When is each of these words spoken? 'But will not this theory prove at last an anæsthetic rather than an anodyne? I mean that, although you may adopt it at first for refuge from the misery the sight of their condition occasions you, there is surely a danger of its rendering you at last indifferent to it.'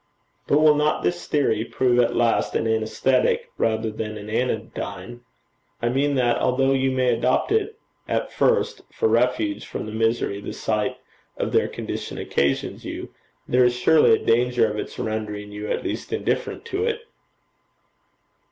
'But 0.47 0.57
will 0.59 0.73
not 0.73 1.03
this 1.03 1.27
theory 1.27 1.63
prove 1.63 1.99
at 1.99 2.15
last 2.15 2.55
an 2.55 2.65
anæsthetic 2.65 3.41
rather 3.59 3.91
than 3.91 4.17
an 4.17 4.31
anodyne? 4.31 5.21
I 5.79 5.89
mean 5.89 6.15
that, 6.15 6.39
although 6.39 6.73
you 6.73 6.89
may 6.89 7.13
adopt 7.15 7.51
it 7.51 7.77
at 8.07 8.31
first 8.31 8.81
for 8.91 9.07
refuge 9.07 9.67
from 9.67 9.85
the 9.85 9.91
misery 9.91 10.41
the 10.41 10.53
sight 10.53 10.97
of 11.37 11.51
their 11.51 11.67
condition 11.67 12.17
occasions 12.17 12.83
you, 12.83 13.13
there 13.47 13.63
is 13.63 13.75
surely 13.75 14.13
a 14.15 14.25
danger 14.25 14.67
of 14.67 14.79
its 14.79 14.97
rendering 14.97 15.51
you 15.51 15.69
at 15.69 15.85
last 15.85 16.11
indifferent 16.11 16.65
to 16.65 16.83
it.' 16.83 17.01